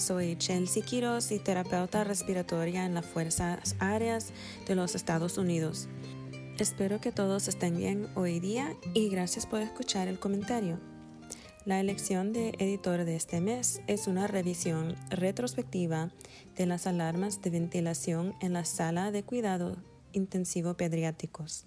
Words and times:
Soy 0.00 0.34
Chelsea 0.36 0.82
Quiroz 0.82 1.30
y 1.30 1.38
terapeuta 1.38 2.04
respiratoria 2.04 2.86
en 2.86 2.94
las 2.94 3.04
Fuerzas 3.04 3.76
Aéreas 3.80 4.32
de 4.66 4.74
los 4.74 4.94
Estados 4.94 5.36
Unidos. 5.36 5.88
Espero 6.58 7.02
que 7.02 7.12
todos 7.12 7.48
estén 7.48 7.76
bien 7.76 8.08
hoy 8.14 8.40
día 8.40 8.74
y 8.94 9.10
gracias 9.10 9.44
por 9.44 9.60
escuchar 9.60 10.08
el 10.08 10.18
comentario. 10.18 10.80
La 11.66 11.80
elección 11.80 12.32
de 12.32 12.54
editor 12.58 13.04
de 13.04 13.14
este 13.14 13.42
mes 13.42 13.82
es 13.88 14.06
una 14.06 14.26
revisión 14.26 14.96
retrospectiva 15.10 16.10
de 16.56 16.64
las 16.64 16.86
alarmas 16.86 17.42
de 17.42 17.50
ventilación 17.50 18.34
en 18.40 18.54
la 18.54 18.64
sala 18.64 19.12
de 19.12 19.22
cuidado 19.22 19.76
intensivo 20.12 20.78
pediátricos. 20.78 21.66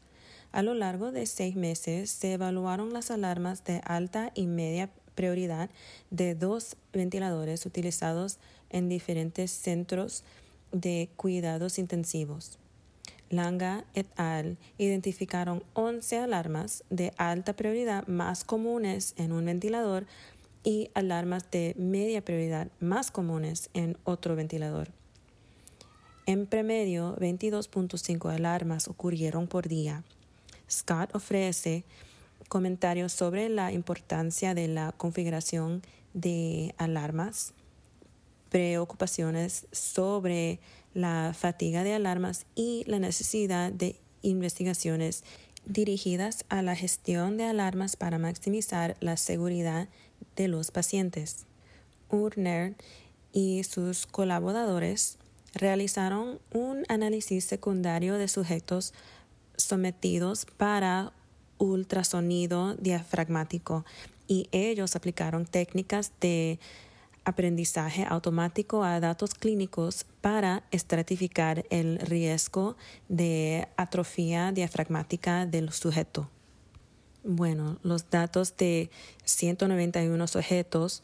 A 0.52 0.64
lo 0.64 0.74
largo 0.74 1.12
de 1.12 1.28
seis 1.28 1.56
meses 1.56 2.10
se 2.10 2.34
evaluaron 2.34 2.94
las 2.94 3.12
alarmas 3.12 3.64
de 3.64 3.82
alta 3.86 4.32
y 4.34 4.48
media 4.48 4.90
prioridad 5.16 5.70
de 6.10 6.36
dos 6.36 6.76
ventiladores 6.92 7.66
utilizados 7.66 8.40
en 8.70 8.90
diferentes 8.90 9.52
centros 9.52 10.24
de 10.72 11.10
cuidados 11.16 11.80
intensivos. 11.80 12.58
Langa 13.30 13.86
et 13.96 14.08
al. 14.16 14.58
identificaron 14.78 15.64
11 15.74 16.20
alarmas 16.20 16.84
de 16.90 17.14
alta 17.18 17.54
prioridad 17.54 18.08
más 18.08 18.44
comunes 18.44 19.14
en 19.18 19.32
un 19.32 19.46
ventilador 19.46 20.06
y 20.64 20.90
alarmas 20.94 21.50
de 21.52 21.74
media 21.78 22.24
prioridad 22.24 22.70
más 22.80 23.12
comunes 23.12 23.70
en 23.74 23.98
otro 24.04 24.36
ventilador. 24.36 24.90
En 26.26 26.46
promedio, 26.46 27.18
22.5 27.18 28.34
alarmas 28.34 28.88
ocurrieron 28.88 29.48
por 29.48 29.68
día. 29.68 30.04
Scott 30.70 31.14
ofrece 31.14 31.84
comentarios 32.54 33.12
sobre 33.12 33.50
la 33.50 33.72
importancia 33.72 34.54
de 34.54 34.68
la 34.68 34.92
configuración 34.92 35.82
de 36.14 36.76
alarmas, 36.78 37.56
preocupaciones 38.50 39.66
sobre 39.72 40.60
la 40.94 41.34
fatiga 41.36 41.84
de 41.84 41.96
alarmas 41.96 42.46
y 42.54 42.84
la 42.86 43.00
necesidad 43.00 43.72
de 43.72 43.96
investigaciones 44.22 45.24
dirigidas 45.66 46.46
a 46.50 46.62
la 46.62 46.76
gestión 46.76 47.38
de 47.38 47.46
alarmas 47.46 47.96
para 47.96 48.20
maximizar 48.20 48.98
la 49.00 49.18
seguridad 49.18 49.88
de 50.36 50.48
los 50.48 50.70
pacientes. 50.70 51.48
Urner 52.12 52.76
y 53.32 53.64
sus 53.64 54.06
colaboradores 54.06 55.18
realizaron 55.56 56.38
un 56.54 56.84
análisis 56.88 57.46
secundario 57.46 58.20
de 58.20 58.28
sujetos 58.28 58.94
sometidos 59.58 60.46
para 60.46 61.14
ultrasonido 61.58 62.76
diafragmático 62.76 63.86
y 64.28 64.48
ellos 64.52 64.96
aplicaron 64.96 65.46
técnicas 65.46 66.12
de 66.20 66.60
aprendizaje 67.26 68.06
automático 68.08 68.84
a 68.84 69.00
datos 69.00 69.34
clínicos 69.34 70.06
para 70.22 70.64
estratificar 70.72 71.66
el 71.70 72.00
riesgo 72.00 72.76
de 73.08 73.68
atrofia 73.78 74.52
diafragmática 74.52 75.46
del 75.46 75.72
sujeto. 75.72 76.30
Bueno, 77.24 77.80
los 77.84 78.10
datos 78.10 78.58
de 78.58 78.90
191 79.24 80.28
sujetos 80.28 81.04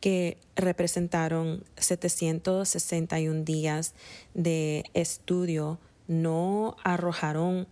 que 0.00 0.38
representaron 0.56 1.64
761 1.76 3.44
días 3.44 3.94
de 4.34 4.84
estudio 4.92 5.78
no 6.08 6.76
arrojaron 6.82 7.68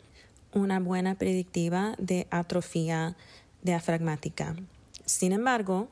una 0.55 0.81
buena 0.81 1.17
predictiva 1.17 1.95
de 1.99 2.27
atrofia 2.31 3.17
diafragmática. 3.63 4.57
Sin 5.05 5.33
embargo, 5.33 5.89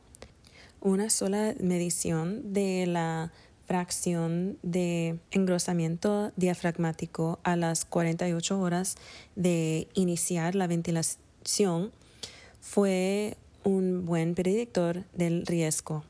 una 0.81 1.11
sola 1.11 1.55
medición 1.61 2.53
de 2.53 2.87
la 2.87 3.33
fracción 3.67 4.59
de 4.63 5.19
engrosamiento 5.31 6.33
diafragmático 6.37 7.39
a 7.43 7.56
las 7.56 7.84
48 7.84 8.61
horas 8.61 8.97
de 9.37 9.89
iniciar 9.95 10.55
la 10.55 10.67
ventilación 10.67 11.93
fue 12.61 13.37
un 13.65 14.05
buen 14.05 14.34
predictor 14.34 15.05
del 15.15 15.47
riesgo. 15.47 16.05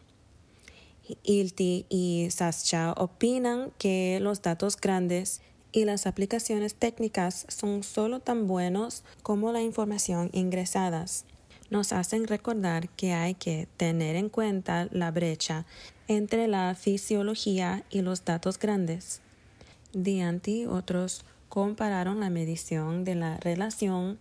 Ilti 1.22 1.86
y 1.88 2.28
Sascha 2.30 2.92
opinan 2.92 3.72
que 3.78 4.18
los 4.20 4.42
datos 4.42 4.76
grandes 4.76 5.40
y 5.72 5.84
las 5.84 6.06
aplicaciones 6.06 6.74
técnicas 6.74 7.46
son 7.48 7.82
solo 7.82 8.20
tan 8.20 8.46
buenos 8.46 9.02
como 9.22 9.52
la 9.52 9.62
información 9.62 10.30
ingresadas. 10.32 11.24
Nos 11.70 11.92
hacen 11.92 12.26
recordar 12.26 12.90
que 12.90 13.14
hay 13.14 13.34
que 13.34 13.66
tener 13.78 14.14
en 14.14 14.28
cuenta 14.28 14.88
la 14.90 15.10
brecha 15.10 15.64
entre 16.06 16.46
la 16.46 16.74
fisiología 16.74 17.84
y 17.90 18.02
los 18.02 18.24
datos 18.24 18.58
grandes. 18.58 19.22
Dianti 19.94 20.62
y 20.62 20.66
otros 20.66 21.24
compararon 21.48 22.20
la 22.20 22.30
medición 22.30 23.04
de 23.04 23.14
la 23.14 23.38
relación 23.38 24.18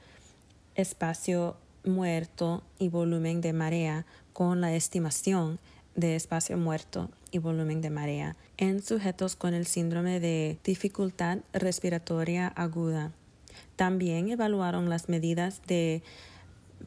espacio 0.75 1.57
muerto 1.84 2.63
y 2.79 2.90
volumen 2.90 3.41
de 3.41 3.53
marea 3.53 4.06
con 4.34 4.61
la 4.61 4.73
estimación 4.73 5.59
de 5.96 6.16
espacio 6.16 6.57
muerto 6.57 7.09
y 7.31 7.40
volumen 7.40 7.81
de 7.81 7.90
marea 7.90 8.35
en 8.57 8.81
sujetos 8.81 9.35
con 9.35 9.53
el 9.53 9.66
síndrome 9.66 10.19
de 10.19 10.57
dificultad 10.63 11.40
respiratoria 11.53 12.47
aguda. 12.47 13.12
También 13.75 14.29
evaluaron 14.29 14.90
las 14.90 15.09
medidas 15.09 15.62
de 15.68 16.03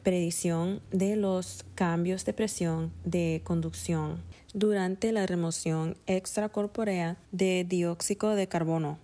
predicción 0.03 0.81
de 0.91 1.15
los 1.15 1.65
cambios 1.75 2.25
de 2.25 2.33
presión 2.33 2.91
de 3.03 3.41
conducción 3.43 4.21
durante 4.53 5.11
la 5.11 5.25
remoción 5.25 5.97
extracorpórea 6.05 7.17
de 7.31 7.65
dióxido 7.67 8.35
de 8.35 8.47
carbono. 8.47 8.99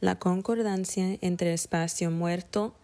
La 0.00 0.18
concordancia 0.18 1.18
entre 1.20 1.54
espacio 1.54 2.10
muerto 2.10 2.74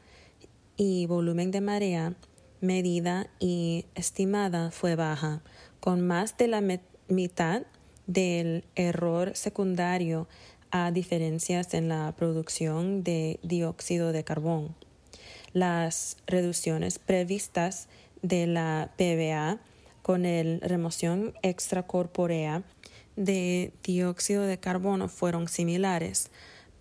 y 0.77 1.07
volumen 1.07 1.51
de 1.51 1.61
marea 1.61 2.15
medida 2.61 3.27
y 3.39 3.87
estimada 3.95 4.71
fue 4.71 4.95
baja, 4.95 5.43
con 5.81 6.07
más 6.07 6.37
de 6.37 6.49
la 6.49 6.63
mitad 7.09 7.63
del 8.07 8.65
error 8.75 9.33
secundario 9.35 10.29
a 10.71 10.91
diferencias 10.91 11.75
en 11.75 11.89
la 11.89 12.15
producción 12.17 13.03
de 13.03 13.41
dióxido 13.43 14.13
de 14.13 14.25
carbón. 14.25 14.75
Las 15.53 16.17
reducciones 16.27 16.99
previstas 16.99 17.89
de 18.23 18.47
la 18.47 18.93
PBA 18.97 19.59
con 20.03 20.25
el 20.25 20.61
remoción 20.61 21.35
extracorpórea 21.43 22.63
de 23.17 23.73
dióxido 23.83 24.45
de 24.45 24.59
carbono 24.59 25.09
fueron 25.09 25.49
similares, 25.49 26.31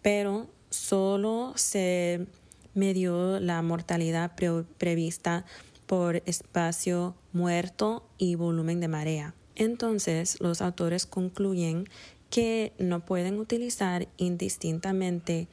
pero 0.01 0.47
solo 0.69 1.53
se 1.55 2.27
medió 2.73 3.39
la 3.39 3.61
mortalidad 3.61 4.31
prevista 4.77 5.45
por 5.89 6.22
espacio 6.27 7.16
muerto 7.33 8.03
y 8.19 8.35
volumen 8.35 8.79
de 8.79 8.88
marea. 8.88 9.33
Entonces, 9.55 10.39
los 10.39 10.61
autores 10.61 11.07
concluyen 11.07 11.89
que 12.29 12.73
no 12.77 13.00
pueden 13.00 13.39
utilizar 13.39 14.07
indistintamente 14.17 15.47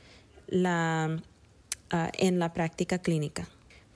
la, 0.47 1.22
ah, 1.88 2.10
en 2.19 2.38
la 2.38 2.52
práctica 2.52 2.98
clínica. 2.98 3.48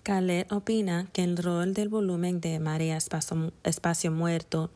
Khaled 0.02 0.50
opina 0.50 1.10
que 1.12 1.24
el 1.24 1.36
rol 1.36 1.74
del 1.74 1.90
volumen 1.90 2.40
de 2.40 2.58
marea 2.58 2.96
espacio, 2.96 3.52
espacio 3.62 4.10
muerto 4.10 4.70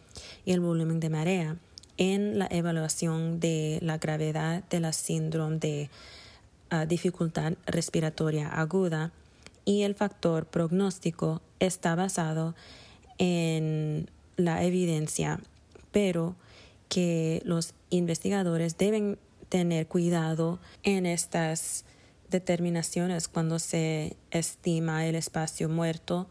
y 0.44 0.52
el 0.52 0.60
volumen 0.60 1.00
de 1.00 1.08
marea 1.08 1.56
en 1.96 2.38
la 2.38 2.46
evaluación 2.50 3.40
de 3.40 3.78
la 3.80 3.96
gravedad 3.96 4.64
de 4.68 4.80
la 4.80 4.92
síndrome 4.92 5.56
de 5.60 5.90
ah, 6.68 6.84
dificultad 6.84 7.54
respiratoria 7.64 8.48
aguda 8.48 9.12
y 9.64 9.82
el 9.82 9.94
factor 9.94 10.46
prognóstico 10.46 11.42
está 11.60 11.94
basado 11.94 12.54
en 13.18 14.10
la 14.36 14.64
evidencia, 14.64 15.40
pero 15.92 16.36
que 16.88 17.42
los 17.44 17.74
investigadores 17.90 18.76
deben 18.76 19.18
tener 19.48 19.86
cuidado 19.86 20.58
en 20.82 21.06
estas 21.06 21.84
determinaciones 22.30 23.28
cuando 23.28 23.58
se 23.58 24.16
estima 24.30 25.06
el 25.06 25.14
espacio 25.14 25.68
muerto 25.68 26.28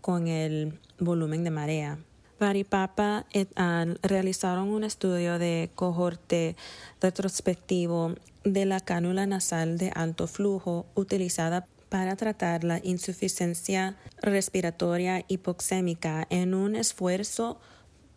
con 0.00 0.28
el 0.28 0.78
volumen 0.98 1.44
de 1.44 1.50
marea. 1.50 1.98
Varipapa 2.38 3.26
et 3.32 3.50
al. 3.56 3.98
realizaron 4.02 4.68
un 4.68 4.82
estudio 4.82 5.38
de 5.38 5.70
cohorte 5.74 6.56
retrospectivo 7.00 8.14
de 8.44 8.64
la 8.64 8.80
cánula 8.80 9.26
nasal 9.26 9.76
de 9.76 9.90
alto 9.94 10.26
flujo 10.26 10.86
utilizada 10.94 11.66
para 11.90 12.16
tratar 12.16 12.64
la 12.64 12.80
insuficiencia 12.82 13.96
respiratoria 14.22 15.24
hipoxémica 15.28 16.26
en 16.30 16.54
un 16.54 16.76
esfuerzo 16.76 17.60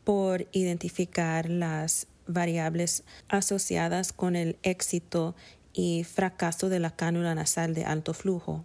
por 0.06 0.48
identificar 0.54 1.50
las 1.50 2.08
variables 2.28 3.04
asociadas 3.28 4.14
con 4.14 4.38
el 4.38 4.58
éxito 4.64 5.36
y 5.74 6.04
fracaso 6.04 6.70
de 6.70 6.80
la 6.80 6.96
cánula 6.96 7.36
nasal 7.36 7.74
de 7.74 7.84
alto 7.84 8.14
flujo. 8.14 8.64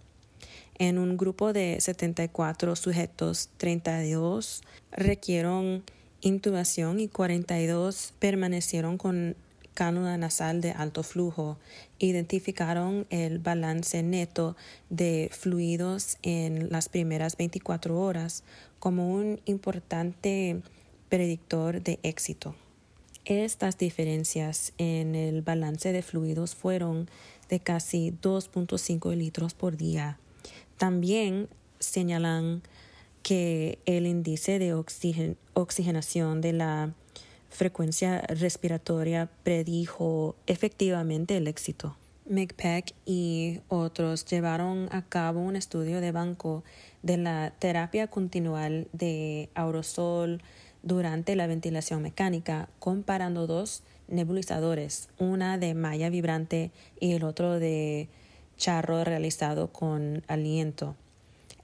En 0.78 0.98
un 0.98 1.16
grupo 1.16 1.52
de 1.52 1.80
74 1.80 2.76
sujetos, 2.76 3.48
32 3.56 4.62
requirieron 4.92 5.82
intubación 6.20 7.00
y 7.00 7.08
42 7.08 8.14
permanecieron 8.18 8.98
con 8.98 9.36
cánula 9.78 10.18
nasal 10.18 10.60
de 10.60 10.72
alto 10.72 11.04
flujo. 11.04 11.56
Identificaron 12.00 13.06
el 13.10 13.38
balance 13.38 14.02
neto 14.02 14.56
de 14.90 15.30
fluidos 15.32 16.18
en 16.22 16.68
las 16.70 16.88
primeras 16.88 17.36
24 17.36 17.96
horas 17.96 18.42
como 18.80 19.14
un 19.14 19.40
importante 19.44 20.62
predictor 21.08 21.80
de 21.80 22.00
éxito. 22.02 22.56
Estas 23.24 23.78
diferencias 23.78 24.72
en 24.78 25.14
el 25.14 25.42
balance 25.42 25.92
de 25.92 26.02
fluidos 26.02 26.56
fueron 26.56 27.08
de 27.48 27.60
casi 27.60 28.12
2.5 28.20 29.14
litros 29.14 29.54
por 29.54 29.76
día. 29.76 30.18
También 30.76 31.48
señalan 31.78 32.62
que 33.22 33.78
el 33.86 34.06
índice 34.06 34.58
de 34.58 34.74
oxigenación 35.54 36.40
de 36.40 36.52
la 36.52 36.94
frecuencia 37.48 38.20
respiratoria 38.28 39.28
predijo 39.42 40.36
efectivamente 40.46 41.36
el 41.36 41.48
éxito. 41.48 41.96
McPeck 42.28 42.94
y 43.06 43.60
otros 43.68 44.26
llevaron 44.26 44.88
a 44.92 45.02
cabo 45.02 45.40
un 45.40 45.56
estudio 45.56 46.00
de 46.00 46.12
banco 46.12 46.62
de 47.02 47.16
la 47.16 47.52
terapia 47.58 48.08
continual 48.08 48.86
de 48.92 49.48
aerosol 49.54 50.42
durante 50.82 51.36
la 51.36 51.46
ventilación 51.46 52.02
mecánica, 52.02 52.68
comparando 52.78 53.46
dos 53.46 53.82
nebulizadores, 54.08 55.08
una 55.18 55.58
de 55.58 55.74
malla 55.74 56.10
vibrante 56.10 56.70
y 57.00 57.12
el 57.12 57.24
otro 57.24 57.58
de 57.58 58.08
charro 58.56 59.04
realizado 59.04 59.72
con 59.72 60.22
aliento. 60.28 60.96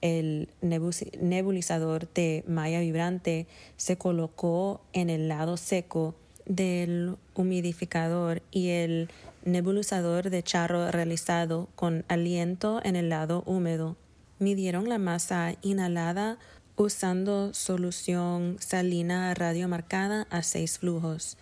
El 0.04 0.50
nebulizador 0.60 2.12
de 2.12 2.44
malla 2.46 2.80
vibrante 2.80 3.46
se 3.78 3.96
colocó 3.96 4.82
en 4.92 5.08
el 5.08 5.28
lado 5.28 5.56
seco 5.56 6.14
del 6.44 7.16
humidificador 7.34 8.42
y 8.50 8.68
el 8.68 9.08
nebulizador 9.46 10.28
de 10.28 10.42
charro 10.42 10.90
realizado 10.90 11.70
con 11.74 12.04
aliento 12.08 12.82
en 12.84 12.96
el 12.96 13.08
lado 13.08 13.44
húmedo. 13.46 13.96
Midieron 14.38 14.90
la 14.90 14.98
masa 14.98 15.54
inhalada 15.62 16.36
usando 16.76 17.54
solución 17.54 18.58
salina 18.60 19.32
radiomarcada 19.32 20.26
a 20.28 20.42
seis 20.42 20.80
flujos. 20.80 21.38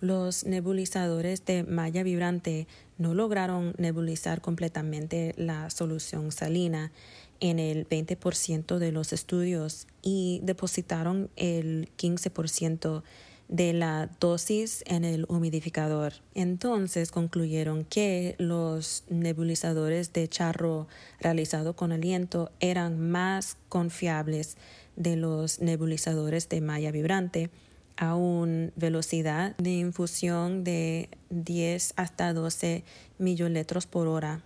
Los 0.00 0.44
nebulizadores 0.44 1.44
de 1.44 1.64
malla 1.64 2.04
vibrante 2.04 2.68
no 2.96 3.14
lograron 3.14 3.74
nebulizar 3.78 4.40
completamente 4.40 5.34
la 5.36 5.70
solución 5.70 6.30
salina 6.30 6.92
en 7.40 7.58
el 7.58 7.88
20% 7.88 8.78
de 8.78 8.92
los 8.92 9.12
estudios 9.12 9.86
y 10.02 10.40
depositaron 10.42 11.30
el 11.36 11.88
15% 11.96 13.02
de 13.48 13.72
la 13.72 14.10
dosis 14.20 14.84
en 14.86 15.04
el 15.04 15.24
humidificador. 15.28 16.12
Entonces 16.34 17.10
concluyeron 17.10 17.84
que 17.84 18.34
los 18.38 19.04
nebulizadores 19.08 20.12
de 20.12 20.28
charro 20.28 20.86
realizado 21.20 21.74
con 21.74 21.92
aliento 21.92 22.50
eran 22.60 23.00
más 23.10 23.56
confiables 23.68 24.56
de 24.96 25.16
los 25.16 25.60
nebulizadores 25.60 26.48
de 26.48 26.60
malla 26.60 26.90
vibrante 26.90 27.50
a 27.96 28.14
una 28.14 28.70
velocidad 28.76 29.56
de 29.56 29.78
infusión 29.78 30.62
de 30.62 31.08
10 31.30 31.94
hasta 31.96 32.32
12 32.32 32.84
millilitros 33.18 33.86
por 33.86 34.06
hora. 34.08 34.42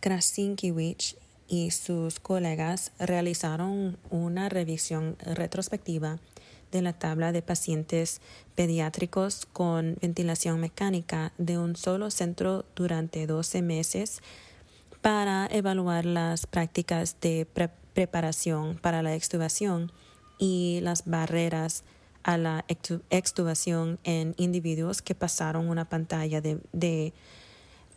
Krasinkiewicz 0.00 1.16
y 1.50 1.72
sus 1.72 2.20
colegas 2.20 2.92
realizaron 3.00 3.98
una 4.08 4.48
revisión 4.48 5.16
retrospectiva 5.18 6.20
de 6.70 6.80
la 6.80 6.92
tabla 6.92 7.32
de 7.32 7.42
pacientes 7.42 8.20
pediátricos 8.54 9.46
con 9.46 9.96
ventilación 10.00 10.60
mecánica 10.60 11.32
de 11.38 11.58
un 11.58 11.74
solo 11.74 12.12
centro 12.12 12.64
durante 12.76 13.26
12 13.26 13.62
meses 13.62 14.20
para 15.02 15.48
evaluar 15.50 16.04
las 16.04 16.46
prácticas 16.46 17.16
de 17.20 17.48
preparación 17.94 18.78
para 18.78 19.02
la 19.02 19.16
extubación 19.16 19.90
y 20.38 20.78
las 20.82 21.04
barreras 21.04 21.82
a 22.22 22.38
la 22.38 22.64
extubación 22.68 23.98
en 24.04 24.34
individuos 24.36 25.02
que 25.02 25.16
pasaron 25.16 25.68
una 25.68 25.88
pantalla 25.88 26.40
de, 26.40 27.12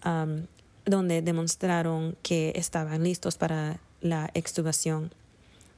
um, 0.05 0.47
donde 0.85 1.21
demostraron 1.21 2.15
que 2.21 2.53
estaban 2.55 3.03
listos 3.03 3.37
para 3.37 3.79
la 4.01 4.29
extubación. 4.33 5.11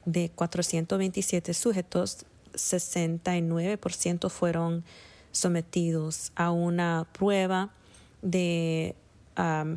De 0.04 0.30
427 0.30 1.54
sujetos, 1.54 2.26
69% 2.54 4.30
fueron 4.30 4.84
sometidos 5.32 6.32
a 6.34 6.50
una 6.50 7.06
prueba 7.12 7.70
de 8.22 8.94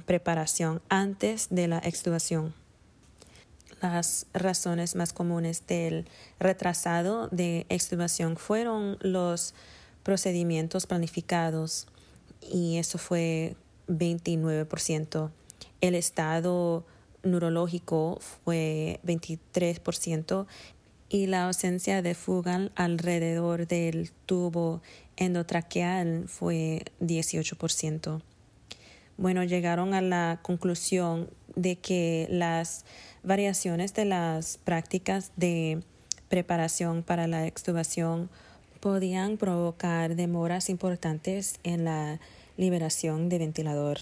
preparación 0.06 0.82
antes 0.88 1.48
de 1.50 1.68
la 1.68 1.80
extubación 1.80 2.54
las 3.82 4.26
razones 4.34 4.96
más 4.96 5.14
comunes 5.14 5.66
del 5.68 6.06
retrasado 6.40 7.28
de 7.30 7.66
extubación 7.70 8.38
fueron 8.38 8.98
los 9.02 9.54
procedimientos 10.04 10.86
planificados 10.86 11.88
y 12.42 12.78
eso 12.78 12.98
fue 12.98 13.56
29%. 13.90 15.32
El 15.82 15.96
estado 15.96 16.86
neurológico 17.24 18.20
fue 18.44 19.00
23% 19.04 20.46
y 21.10 21.26
la 21.26 21.46
ausencia 21.46 22.02
de 22.02 22.14
fuga 22.14 22.70
alrededor 22.76 23.68
del 23.68 24.12
tubo 24.26 24.82
endotraqueal 25.18 26.26
fue 26.28 26.86
18%. 27.02 28.22
Bueno, 29.18 29.44
llegaron 29.44 29.94
a 29.94 30.02
la 30.02 30.40
conclusión 30.42 31.30
de 31.56 31.76
que 31.76 32.28
las 32.30 32.86
variaciones 33.24 33.94
de 33.94 34.06
las 34.06 34.58
prácticas 34.60 35.32
de 35.36 35.84
preparación 36.30 37.04
para 37.04 37.28
la 37.28 37.46
extubación 37.48 38.30
podían 38.80 39.38
provocar 39.38 40.16
demoras 40.16 40.70
importantes 40.70 41.60
en 41.64 41.84
la 41.84 42.20
liberación 42.60 43.30
de 43.30 43.40
ventilador. 43.40 44.00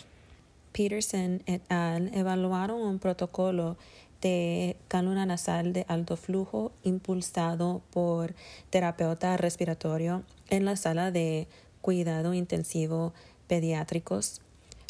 Peterson 0.73 1.41
et 1.45 1.61
al. 1.69 2.13
evaluaron 2.13 2.81
un 2.81 2.99
protocolo 2.99 3.77
de 4.21 4.75
cánula 4.87 5.25
nasal 5.25 5.73
de 5.73 5.85
alto 5.87 6.17
flujo 6.17 6.71
impulsado 6.83 7.81
por 7.91 8.33
terapeuta 8.71 9.37
respiratorio 9.37 10.23
en 10.49 10.65
la 10.65 10.75
sala 10.75 11.11
de 11.11 11.47
cuidado 11.81 12.33
intensivo 12.33 13.13
pediátricos. 13.47 14.41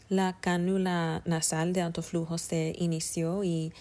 La 0.07 0.37
cánula 0.39 1.21
nasal 1.25 1.73
de 1.73 1.81
alto 1.81 2.01
flujo 2.01 2.37
se 2.37 2.73
inició 2.77 3.43
y 3.43 3.73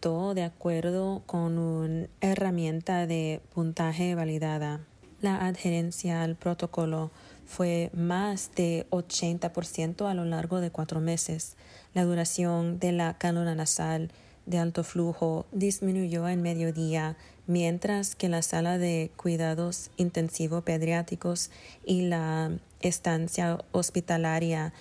todo 0.00 0.34
de 0.34 0.42
acuerdo 0.42 1.22
con 1.26 1.58
una 1.58 2.08
herramienta 2.20 3.06
de 3.06 3.40
puntaje 3.54 4.14
validada. 4.16 4.80
La 5.20 5.46
adherencia 5.46 6.22
al 6.22 6.34
protocolo 6.34 7.10
fue 7.46 7.90
más 7.94 8.50
de 8.54 8.86
80% 8.90 10.08
a 10.08 10.14
lo 10.14 10.24
largo 10.24 10.60
de 10.60 10.70
cuatro 10.70 11.00
meses. 11.00 11.56
La 11.94 12.04
duración 12.04 12.78
de 12.78 12.92
la 12.92 13.18
cánula 13.18 13.54
nasal 13.54 14.10
de 14.46 14.58
alto 14.58 14.84
flujo 14.84 15.46
disminuyó 15.52 16.28
en 16.28 16.42
mediodía, 16.42 17.16
mientras 17.46 18.14
que 18.14 18.28
la 18.28 18.42
sala 18.42 18.78
de 18.78 19.10
cuidados 19.16 19.90
intensivos 19.96 20.62
pediátricos 20.62 21.50
y 21.84 22.02
la 22.02 22.52
estancia 22.80 23.58
hospitalaria 23.72 24.72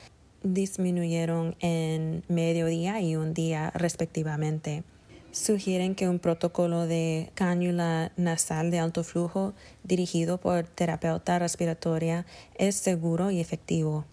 disminuyeron 0.43 1.55
en 1.60 2.24
mediodía 2.27 3.00
y 3.01 3.15
un 3.15 3.34
día 3.34 3.72
respectivamente. 3.75 4.84
Sugieren 5.33 5.95
que 5.95 6.07
un 6.07 6.19
protocolo 6.19 6.85
de 6.85 7.31
cánula 7.33 8.11
nasal 8.17 8.69
de 8.69 8.77
alto 8.77 9.03
flujo 9.03 9.55
dirigido 9.83 10.37
por 10.37 10.67
terapeuta 10.67 11.39
respiratoria 11.39 12.27
es 12.53 12.75
seguro 12.75 13.31
y 13.31 13.39
efectivo. 13.39 14.05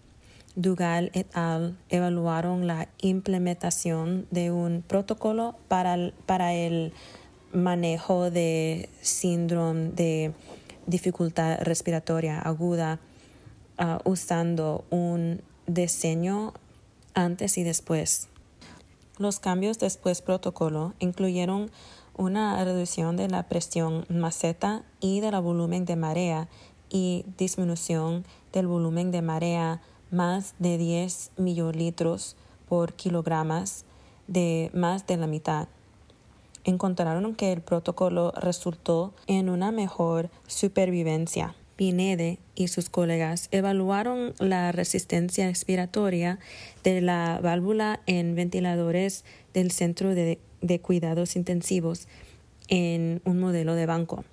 Dugal 0.55 1.11
et 1.13 1.27
al. 1.35 1.77
evaluaron 1.89 2.65
la 2.65 2.87
implementación 3.01 4.25
de 4.31 4.49
un 4.49 4.81
protocolo 4.81 5.55
para 5.67 5.93
el, 6.55 6.91
manejo 7.53 8.31
de 8.31 8.89
síndrome 9.01 9.91
de 9.91 10.33
dificultad 10.87 11.59
respiratoria 11.61 12.39
aguda 12.39 12.99
ah, 13.77 13.99
usando 14.05 14.85
un 14.89 15.43
diseño 15.67 16.53
antes 17.13 17.59
y 17.59 17.63
después. 17.63 18.30
Los 19.21 19.39
cambios 19.39 19.77
después 19.77 20.23
protocolo 20.23 20.95
incluyeron 20.97 21.69
una 22.17 22.65
reducción 22.65 23.17
de 23.17 23.27
la 23.27 23.47
presión 23.47 24.03
maceta 24.09 24.81
y 24.99 25.19
del 25.19 25.39
volumen 25.41 25.85
de 25.85 25.95
marea 25.95 26.49
y 26.89 27.23
disminución 27.37 28.25
del 28.51 28.65
volumen 28.65 29.11
de 29.11 29.21
marea 29.21 29.79
más 30.09 30.55
de 30.57 30.79
10 30.79 31.33
mililitros 31.37 32.35
por 32.67 32.93
kilogramas 32.93 33.85
de 34.25 34.71
más 34.73 35.05
de 35.05 35.17
la 35.17 35.27
mitad. 35.27 35.67
encontraron 36.63 37.35
que 37.35 37.51
el 37.51 37.61
protocolo 37.61 38.31
resultó 38.31 39.13
en 39.27 39.51
una 39.51 39.71
mejor 39.71 40.31
supervivencia. 40.47 41.53
Pinede 41.81 42.37
y 42.53 42.67
sus 42.67 42.91
colegas 42.91 43.47
evaluaron 43.49 44.35
la 44.37 44.71
resistencia 44.71 45.49
expiratoria 45.49 46.37
de 46.83 47.01
la 47.01 47.39
válvula 47.41 48.01
en 48.05 48.35
ventiladores 48.35 49.25
del 49.55 49.71
Centro 49.71 50.13
de, 50.13 50.37
de 50.61 50.79
Cuidados 50.79 51.35
Intensivos 51.35 52.07
en 52.67 53.19
un 53.25 53.39
modelo 53.39 53.73
de 53.73 53.87
banco. 53.87 54.23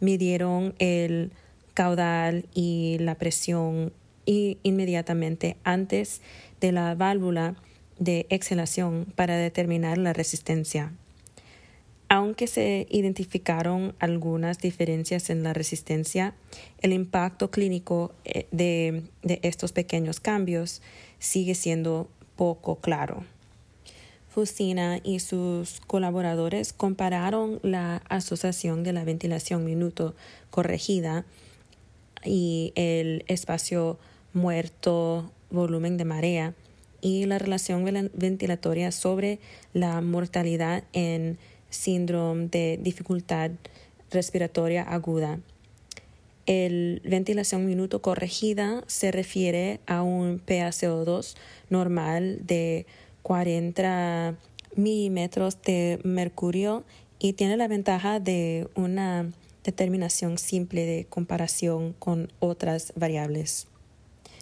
Midieron 0.00 0.74
el 0.80 1.30
caudal 1.72 2.46
y 2.52 2.96
la 2.98 3.14
presión 3.14 3.92
y 4.26 4.58
inmediatamente 4.64 5.58
antes 5.62 6.20
de 6.60 6.72
la 6.72 6.96
válvula 6.96 7.54
de 8.00 8.26
exhalación 8.28 9.06
para 9.14 9.36
determinar 9.36 9.98
la 9.98 10.14
resistencia. 10.14 10.90
Aunque 12.14 12.46
se 12.46 12.86
identificaron 12.90 13.94
algunas 13.98 14.58
diferencias 14.58 15.30
en 15.30 15.42
la 15.42 15.54
resistencia, 15.54 16.34
el 16.82 16.92
impacto 16.92 17.50
clínico 17.50 18.12
eh, 18.26 18.46
de, 18.50 19.04
de 19.22 19.40
estos 19.42 19.72
pequeños 19.72 20.20
cambios 20.20 20.82
sigue 21.18 21.54
siendo 21.54 22.10
poco 22.36 22.76
claro. 22.76 23.24
Fusina 24.28 25.00
y 25.02 25.20
sus 25.20 25.80
colaboradores 25.86 26.74
compararon 26.74 27.60
la 27.62 28.02
asociación 28.10 28.82
de 28.82 28.92
la 28.92 29.04
ventilación 29.04 29.64
minuto 29.64 30.14
corregida 30.50 31.24
y 32.26 32.74
el 32.74 33.24
espacio 33.26 33.98
muerto, 34.34 35.32
volumen 35.48 35.96
de 35.96 36.04
marea 36.04 36.54
y 37.00 37.24
la 37.24 37.38
relación 37.38 37.84
ventilatoria 38.12 38.92
sobre 38.92 39.38
la 39.72 39.98
mortalidad 40.02 40.84
en 40.92 41.38
síndrome 41.72 42.46
de 42.46 42.78
dificultad 42.80 43.50
respiratoria 44.10 44.82
aguda. 44.82 45.40
El 46.46 47.00
ventilación 47.04 47.66
minuto 47.66 48.02
corregida 48.02 48.82
se 48.86 49.10
refiere 49.10 49.80
a 49.86 50.02
un 50.02 50.40
PaCO2 50.44 51.36
normal 51.70 52.40
de 52.44 52.86
40 53.22 54.36
milímetros 54.74 55.62
de 55.62 56.00
mercurio 56.02 56.84
y 57.18 57.34
tiene 57.34 57.56
la 57.56 57.68
ventaja 57.68 58.18
de 58.18 58.68
una 58.74 59.30
determinación 59.62 60.38
simple 60.38 60.84
de 60.84 61.04
comparación 61.04 61.92
con 61.98 62.32
otras 62.40 62.92
variables. 62.96 63.68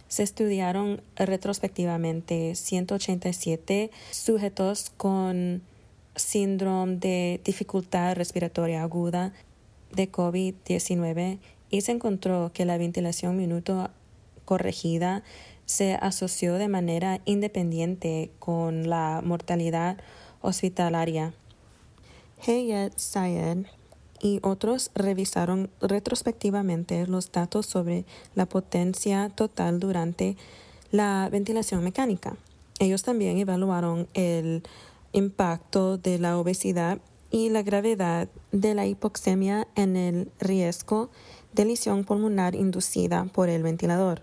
Se 0.09 0.23
estudiaron 0.23 1.03
retrospectivamente 1.17 2.55
187 2.55 3.91
sujetos 4.11 4.91
con 4.97 5.63
síndrome 6.17 6.97
de 6.97 7.41
dificultad 7.45 8.17
respiratoria 8.17 8.83
aguda 8.83 9.33
de 9.93 10.11
COVID-19 10.11 11.39
y 11.71 11.81
se 11.81 11.93
encontró 11.93 12.51
que 12.53 12.65
la 12.65 12.79
ventilación 12.79 13.37
minuto 13.37 13.91
corregida 14.45 15.23
se 15.67 15.95
asoció 15.95 16.55
de 16.55 16.69
manera 16.69 17.21
independiente 17.25 18.31
con 18.41 18.91
la 18.91 19.23
mortalidad 19.25 19.99
hospitalaria. 20.41 21.33
Hayat 22.47 22.97
Sayed 22.97 23.67
y 24.21 24.41
otros 24.43 24.91
revisaron 24.95 25.71
retrospectivamente 25.81 27.07
los 27.07 27.31
datos 27.33 27.67
sobre 27.67 28.05
la 28.35 28.47
potencia 28.47 29.31
total 29.31 29.81
durante 29.81 30.37
la 30.91 31.29
ventilación 31.31 31.85
mecánica. 31.85 32.37
Ellos 32.81 33.03
también 33.03 33.39
evaluaron 33.39 34.09
el 34.15 34.63
impacto 35.13 35.99
de 35.99 36.19
la 36.19 36.39
obesidad 36.39 37.01
y 37.31 37.49
la 37.49 37.63
gravedad 37.63 38.29
de 38.53 38.75
la 38.75 38.87
hipoxemia 38.87 39.69
en 39.77 39.97
el 39.97 40.31
riesgo 40.41 41.11
de 41.53 41.65
lesión 41.65 42.05
pulmonar 42.05 42.55
inducida 42.55 43.25
por 43.33 43.49
el 43.49 43.63
ventilador. 43.63 44.23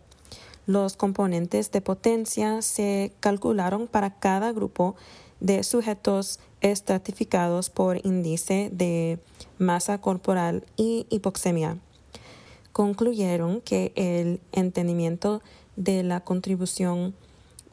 Los 0.65 0.97
componentes 0.97 1.71
de 1.71 1.81
potencia 1.81 2.61
se 2.61 3.13
calcularon 3.21 3.87
para 3.87 4.19
cada 4.19 4.51
grupo 4.51 4.95
de 5.39 5.63
sujetos 5.63 6.39
estratificados 6.61 7.69
por 7.69 8.05
índice 8.05 8.69
de 8.73 9.19
masa 9.57 9.99
corporal 9.99 10.65
y 10.75 11.05
hipoxemia. 11.09 11.77
Concluyeron 12.73 13.61
que 13.61 13.93
el 13.95 14.41
entendimiento 14.51 15.41
de 15.77 16.03
la 16.03 16.19
contribución 16.21 17.15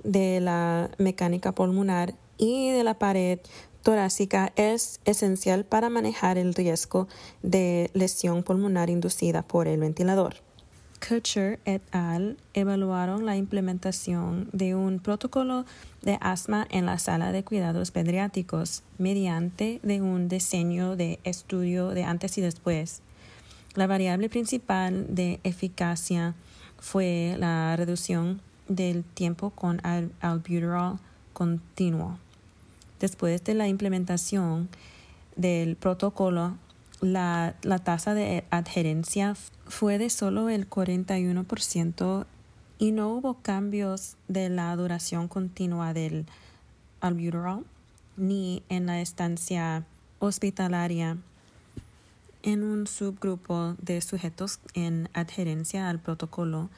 de 0.04 0.40
la 0.40 0.90
mecánica 0.98 1.52
pulmonar 1.52 2.14
y 2.38 2.70
de 2.70 2.84
la 2.84 2.98
pared 2.98 3.38
torácica 3.82 4.52
es 4.56 5.00
esencial 5.04 5.64
para 5.64 5.90
manejar 5.90 6.38
el 6.38 6.54
riesgo 6.54 7.06
de 7.42 7.90
lesión 7.92 8.42
pulmonar 8.42 8.90
inducida 8.90 9.42
por 9.42 9.68
el 9.68 9.78
ventilador. 9.78 10.36
Kutcher 11.06 11.60
et 11.66 11.82
al. 11.92 12.38
evaluaron 12.54 13.26
la 13.26 13.36
implementación 13.36 14.48
de 14.52 14.74
un 14.74 15.00
protocolo 15.00 15.66
de 16.00 16.16
asma 16.22 16.66
en 16.70 16.86
la 16.86 16.98
sala 16.98 17.30
de 17.30 17.44
cuidados 17.44 17.90
pediátricos 17.90 18.82
mediante 18.96 19.80
de 19.82 20.00
un 20.00 20.28
diseño 20.28 20.96
de 20.96 21.20
estudio 21.24 21.90
de 21.90 22.04
antes 22.04 22.38
y 22.38 22.40
después. 22.40 23.02
La 23.74 23.86
variable 23.86 24.30
principal 24.30 25.14
de 25.14 25.40
eficacia 25.44 26.34
fue 26.78 27.36
la 27.38 27.76
reducción 27.76 28.40
del 28.68 29.04
tiempo 29.04 29.50
con 29.50 29.82
albuterol 30.20 31.00
continuo. 31.34 32.18
Después 33.00 33.44
de 33.44 33.52
la 33.52 33.68
implementación 33.68 34.70
del 35.36 35.76
protocolo, 35.76 36.54
la, 37.02 37.54
tasa 37.84 38.14
de 38.14 38.44
adherencia 38.50 39.34
fue 39.66 39.98
de 39.98 40.08
solo 40.08 40.48
el 40.48 40.68
41% 40.70 42.26
y 42.78 42.92
no 42.92 43.10
hubo 43.10 43.34
cambios 43.34 44.16
de 44.28 44.48
la 44.48 44.74
duración 44.76 45.28
continua 45.28 45.92
del 45.92 46.24
albuterol 47.00 47.64
ni 48.16 48.62
en 48.68 48.86
la 48.86 49.00
estancia 49.00 49.84
hospitalaria. 50.18 51.18
En 52.42 52.62
un 52.62 52.86
subgrupo 52.86 53.74
de 53.80 54.00
sujetos 54.00 54.60
en 54.74 55.08
adherencia 55.14 55.88
al 55.88 55.98
protocolo, 55.98 56.68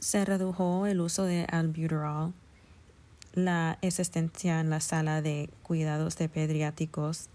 se 0.00 0.24
redujo 0.24 0.86
el 0.86 1.00
uso 1.00 1.24
de 1.24 1.46
albuterol, 1.50 2.32
la 3.34 3.78
existencia 3.82 4.60
en 4.60 4.70
la 4.70 4.80
sala 4.80 5.22
de 5.22 5.50
cuidados 5.62 6.16
de 6.16 6.28
pediátricos 6.28 7.28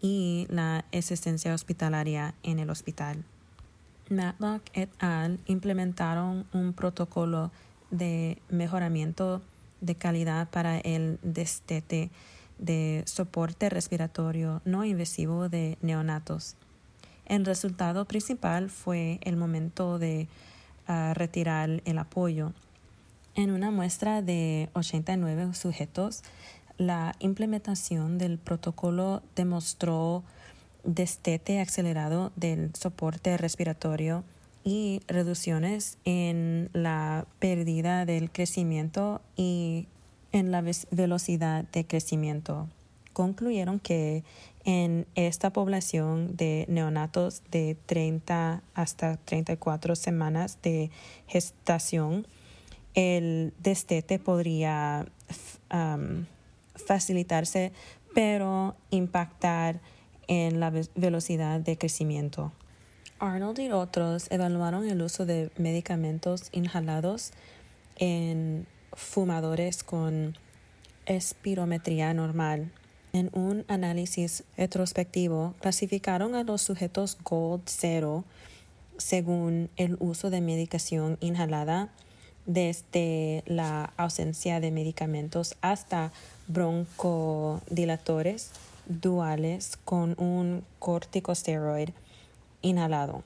y 0.00 0.46
la 0.50 0.84
asistencia 0.92 1.54
hospitalaria 1.54 2.34
en 2.42 2.58
el 2.58 2.70
hospital. 2.70 3.24
Matlock 4.10 4.62
et 4.74 4.90
al. 4.98 5.38
implementaron 5.46 6.46
un 6.52 6.72
protocolo 6.74 7.50
de 7.90 8.38
mejoramiento 8.50 9.40
de 9.80 9.94
calidad 9.94 10.48
para 10.50 10.78
el 10.78 11.18
destete 11.22 12.10
de 12.58 13.02
soporte 13.06 13.68
respiratorio 13.68 14.62
no 14.64 14.84
invasivo 14.84 15.48
de 15.48 15.78
neonatos. 15.82 16.56
El 17.26 17.44
resultado 17.44 18.04
principal 18.04 18.70
fue 18.70 19.18
el 19.22 19.36
momento 19.36 19.98
de 19.98 20.28
ah, 20.86 21.12
retirar 21.14 21.82
el 21.84 21.98
apoyo. 21.98 22.52
En 23.36 23.50
una 23.50 23.72
muestra 23.72 24.22
de 24.22 24.68
89 24.74 25.54
sujetos, 25.54 26.22
la 26.78 27.16
implementación 27.18 28.16
del 28.16 28.38
protocolo 28.38 29.22
demostró 29.34 30.22
destete 30.84 31.60
acelerado 31.60 32.30
del 32.36 32.72
soporte 32.76 33.36
respiratorio 33.36 34.22
y 34.62 35.00
reducciones 35.08 35.98
en 36.04 36.70
la 36.72 37.26
pérdida 37.40 38.06
del 38.06 38.30
crecimiento 38.30 39.20
y 39.36 39.88
en 40.30 40.52
la 40.52 40.62
velocidad 40.92 41.64
de 41.64 41.86
crecimiento. 41.86 42.68
Concluyeron 43.12 43.80
que 43.80 44.22
en 44.64 45.06
esta 45.16 45.52
población 45.52 46.36
de 46.36 46.66
neonatos 46.68 47.42
de 47.50 47.76
30 47.86 48.62
hasta 48.74 49.16
34 49.18 49.96
semanas 49.96 50.58
de 50.62 50.90
gestación, 51.26 52.26
el 52.94 53.52
destete 53.58 54.18
podría 54.18 55.06
facilitarse, 56.74 57.72
pero 58.14 58.76
impactar 58.90 59.80
en 60.28 60.60
la 60.60 60.70
velocidad 60.94 61.60
de 61.60 61.76
crecimiento. 61.76 62.52
Arnold 63.18 63.58
y 63.58 63.70
otros 63.70 64.30
evaluaron 64.30 64.88
el 64.88 65.02
uso 65.02 65.26
de 65.26 65.50
medicamentos 65.56 66.48
inhalados 66.52 67.32
en 67.96 68.66
fumadores 68.92 69.82
con 69.82 70.36
espirometría 71.06 72.12
normal. 72.14 72.72
En 73.12 73.30
un 73.32 73.64
análisis 73.68 74.44
retrospectivo, 74.56 75.54
clasificaron 75.60 76.34
a 76.34 76.42
los 76.42 76.62
sujetos 76.62 77.16
Gold 77.22 77.62
0 77.66 78.24
según 78.96 79.70
el 79.76 79.96
uso 80.00 80.30
de 80.30 80.40
medicación 80.40 81.18
inhalada 81.20 81.90
desde 82.46 83.42
la 83.46 83.92
ausencia 83.96 84.60
de 84.60 84.70
medicamentos 84.70 85.56
hasta 85.60 86.12
broncodilatores 86.46 88.52
duales 88.86 89.76
con 89.84 90.14
un 90.18 90.64
corticosteroid 90.78 91.90
inhalado. 92.62 93.24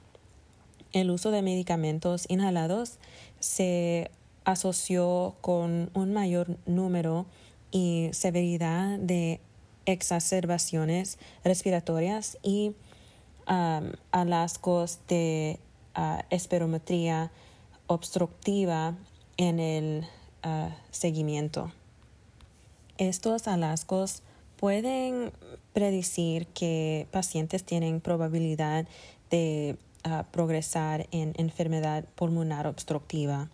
El 0.93 1.11
uso 1.11 1.31
de 1.31 1.43
medicamentos 1.43 2.25
inhalados 2.29 2.97
se 3.41 4.11
asoció 4.45 5.35
con 5.41 5.91
un 5.95 6.13
mayor 6.13 6.57
número 6.67 7.27
y 7.71 8.09
severidad 8.13 8.99
de 8.99 9.41
exacerbaciones 9.85 11.19
respiratorias 11.45 12.39
y 12.43 12.75
um, 13.49 13.93
hallazgos 14.13 15.01
de 15.09 15.59
uh, 15.97 16.23
esperometría 16.31 17.31
obstructiva 17.89 18.95
en 19.37 19.59
el 19.59 20.07
uh, 20.45 20.71
seguimiento. 20.91 21.73
Estos 22.97 23.45
hallazgos 23.45 24.23
pueden 24.57 25.33
predecir 25.73 26.47
que 26.49 27.07
pacientes 27.11 27.65
tienen 27.65 28.01
probabilidad 28.01 28.87
de 29.31 29.77
uh, 30.05 30.25
progresar 30.31 31.07
en 31.11 31.33
enfermedad 31.37 32.05
pulmonar 32.15 32.67
obstructiva. 32.67 33.49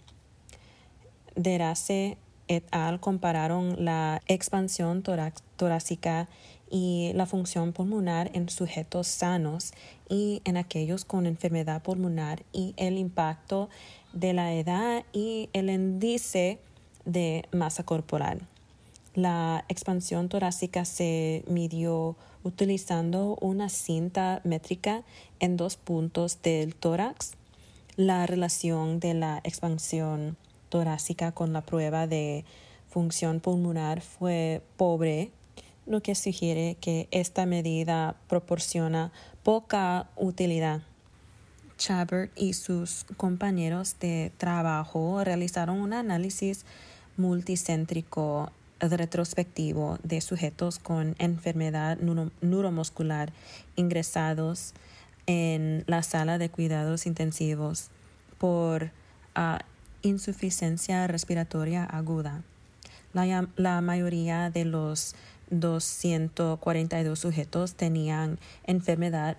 Derace 1.36 2.16
et 2.48 2.64
al. 2.70 3.00
compararon 3.00 3.84
la 3.84 4.22
expansión 4.26 5.02
torácica 5.02 6.28
y 6.70 7.12
la 7.14 7.26
función 7.26 7.72
pulmonar 7.72 8.30
en 8.34 8.48
sujetos 8.48 9.06
sanos 9.06 9.72
y 10.08 10.42
en 10.44 10.56
aquellos 10.56 11.04
con 11.04 11.26
enfermedad 11.26 11.82
pulmonar 11.82 12.42
y 12.52 12.74
el 12.76 12.98
impacto 12.98 13.68
de 14.14 14.32
la 14.32 14.54
edad 14.54 15.04
y 15.12 15.50
el 15.52 15.68
índice 15.68 16.58
de 17.04 17.46
masa 17.52 17.82
corporal. 17.84 18.40
La 19.14 19.64
expansión 19.68 20.28
torácica 20.28 20.84
se 20.84 21.44
midió 21.46 22.16
utilizando 22.42 23.36
una 23.40 23.68
cinta 23.68 24.40
métrica 24.44 25.02
en 25.40 25.56
dos 25.56 25.76
puntos 25.76 26.42
del 26.42 26.74
tórax. 26.74 27.34
La 27.96 28.26
relación 28.26 28.98
de 28.98 29.14
la 29.14 29.40
expansión 29.44 30.36
torácica 30.68 31.32
con 31.32 31.52
la 31.52 31.60
prueba 31.60 32.06
de 32.06 32.44
función 32.88 33.40
pulmonar 33.40 34.00
fue 34.00 34.62
pobre, 34.76 35.30
lo 35.86 36.02
que 36.02 36.14
sugiere 36.14 36.76
que 36.80 37.08
esta 37.10 37.46
medida 37.46 38.16
proporciona 38.28 39.12
poca 39.42 40.08
utilidad. 40.16 40.82
Chabert 41.84 42.32
y 42.34 42.54
sus 42.54 43.04
compañeros 43.18 43.96
de 44.00 44.32
trabajo 44.38 45.22
realizaron 45.22 45.80
un 45.80 45.92
análisis 45.92 46.64
multicéntrico 47.18 48.50
retrospectivo 48.80 49.98
de 50.02 50.22
sujetos 50.22 50.78
con 50.78 51.14
enfermedad 51.18 51.98
neuromuscular 52.40 53.34
ingresados 53.76 54.72
en 55.26 55.84
la 55.86 56.02
sala 56.02 56.38
de 56.38 56.48
cuidados 56.48 57.04
intensivos 57.04 57.90
por 58.38 58.90
ah, 59.34 59.60
insuficiencia 60.00 61.06
respiratoria 61.06 61.84
aguda. 61.84 62.42
La, 63.12 63.80
mayoría 63.82 64.48
de 64.48 64.64
los 64.64 65.14
242 65.50 67.18
sujetos 67.18 67.74
tenían 67.74 68.38
enfermedad 68.66 69.36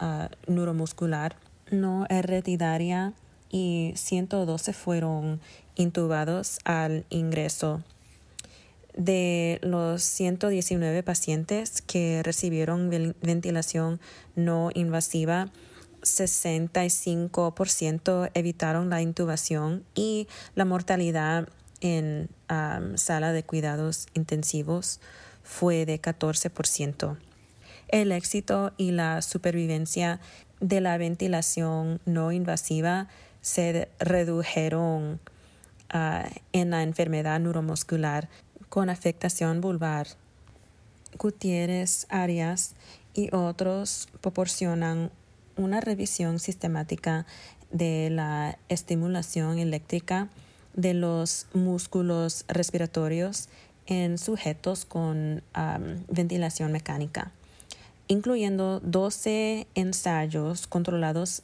uh, 0.00 0.28
neuromuscular 0.50 1.34
no 1.70 2.06
hereditaria 2.08 3.12
y 3.50 3.92
112 3.96 4.72
fueron 4.72 5.40
intubados 5.76 6.58
al 6.64 7.04
ingreso. 7.10 7.82
De 8.96 9.58
los 9.62 10.02
119 10.04 11.02
pacientes 11.02 11.82
que 11.82 12.22
recibieron 12.22 12.88
ventilación 13.20 14.00
no 14.36 14.70
invasiva, 14.72 15.50
65% 16.02 18.30
evitaron 18.34 18.90
la 18.90 19.02
intubación 19.02 19.82
y 19.94 20.28
la 20.54 20.64
mortalidad 20.64 21.48
en 21.80 22.28
sala 22.94 23.32
de 23.32 23.42
cuidados 23.42 24.06
intensivos 24.14 25.00
fue 25.42 25.86
de 25.86 26.00
14%. 26.00 27.16
El 27.94 28.10
éxito 28.10 28.72
y 28.76 28.90
la 28.90 29.22
supervivencia 29.22 30.18
de 30.58 30.80
la 30.80 30.98
ventilación 30.98 32.00
no 32.06 32.32
invasiva 32.32 33.06
se 33.40 33.88
redujeron 34.00 35.20
ah, 35.90 36.28
en 36.52 36.70
la 36.70 36.82
enfermedad 36.82 37.38
neuromuscular 37.38 38.28
con 38.68 38.90
afectación 38.90 39.60
vulvar. 39.60 40.08
Gutiérrez, 41.20 42.08
Arias 42.08 42.74
y 43.14 43.32
otros 43.32 44.08
proporcionan 44.20 45.12
una 45.56 45.80
revisión 45.80 46.40
sistemática 46.40 47.26
de 47.70 48.10
la 48.10 48.58
estimulación 48.68 49.60
eléctrica 49.60 50.30
de 50.72 50.94
los 50.94 51.46
músculos 51.54 52.44
respiratorios 52.48 53.48
en 53.86 54.18
sujetos 54.18 54.84
con 54.84 55.44
ventilación 56.08 56.72
mecánica, 56.72 57.30
incluyendo 58.08 58.80
12 58.80 59.66
ensayos 59.74 60.66
controlados 60.66 61.42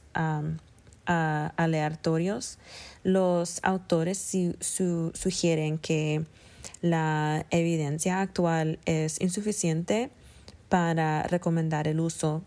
aleatorios. 1.06 2.58
Los 3.02 3.60
autores 3.62 4.36
sugieren 5.14 5.78
que 5.78 6.24
la 6.82 7.46
evidencia 7.50 8.20
actual 8.20 8.78
es 8.84 9.20
insuficiente 9.20 10.10
para 10.68 11.22
recomendar 11.24 11.88
el 11.88 12.00
uso 12.00 12.42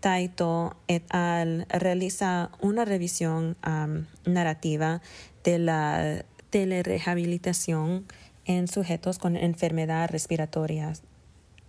Taito 0.00 0.76
et 0.86 1.02
al. 1.14 1.66
realiza 1.70 2.50
una 2.60 2.84
revisión 2.84 3.56
narrativa 4.26 5.00
de 5.44 5.58
la 5.58 6.24
telerehabilitación 6.50 8.04
en 8.44 8.68
sujetos 8.68 9.18
con 9.18 9.36
enfermedad 9.36 10.10
respiratoria. 10.10 10.92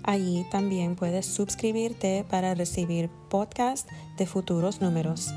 Allí 0.05 0.47
también 0.51 0.97
puedes 0.97 1.27
suscribirte 1.27 2.25
para 2.29 2.55
recibir 2.55 3.09
podcasts 3.29 3.93
de 4.17 4.27
futuros 4.27 4.81
números. 4.81 5.33